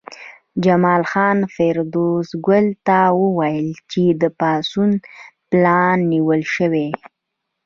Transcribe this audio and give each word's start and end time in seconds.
جمال 0.63 1.01
خان 1.11 1.37
فریدګل 1.53 2.65
ته 2.87 2.99
وویل 3.21 3.69
چې 3.91 4.03
د 4.21 4.23
پاڅون 4.39 4.91
پلان 5.49 5.97
نیول 6.11 6.41
شوی 6.55 6.87